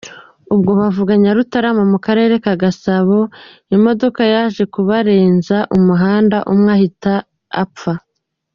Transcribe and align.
Ubwo 0.53 0.71
bavaga 0.79 1.13
Nyarutarama 1.23 1.83
mu 1.91 1.97
Karere 2.05 2.33
ka 2.43 2.53
Gasabo, 2.63 3.19
imodoka 3.75 4.21
yaje 4.33 4.63
kubarenza 4.73 5.57
umuhanda, 5.77 6.37
umwe 6.53 6.69
ahita 6.77 7.13
apfa. 7.65 7.93